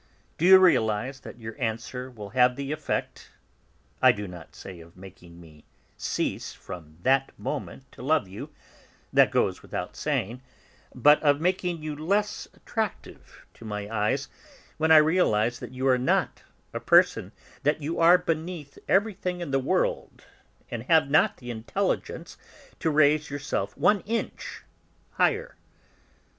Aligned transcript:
Do 0.39 0.45
you 0.47 0.57
realise 0.57 1.19
that 1.19 1.37
your 1.37 1.55
answer 1.61 2.09
will 2.09 2.31
have 2.31 2.55
the 2.55 2.71
effect 2.71 3.29
I 4.01 4.11
do 4.11 4.27
not 4.27 4.55
say 4.55 4.79
of 4.79 4.97
making 4.97 5.39
me 5.39 5.63
cease 5.95 6.53
from 6.53 6.97
that 7.03 7.37
moment 7.37 7.83
to 7.91 8.01
love 8.01 8.27
you, 8.27 8.49
that 9.13 9.29
goes 9.29 9.61
without 9.61 9.95
saying, 9.95 10.41
but 10.95 11.21
of 11.21 11.39
making 11.39 11.83
you 11.83 11.95
less 11.95 12.47
attractive 12.55 13.45
to 13.53 13.63
my 13.63 13.87
eyes 13.95 14.27
when 14.79 14.89
I 14.91 14.97
realise 14.97 15.59
that 15.59 15.69
you 15.71 15.87
are 15.87 15.99
not 15.99 16.41
a 16.73 16.79
person, 16.79 17.31
that 17.61 17.83
you 17.83 17.99
are 17.99 18.17
beneath 18.17 18.79
everything 18.89 19.39
in 19.39 19.51
the 19.51 19.59
world 19.59 20.23
and 20.71 20.81
have 20.81 21.11
not 21.11 21.37
the 21.37 21.51
intelligence 21.51 22.39
to 22.79 22.89
raise 22.89 23.29
yourself 23.29 23.77
one 23.77 23.99
inch 24.07 24.63
higher? 25.11 25.57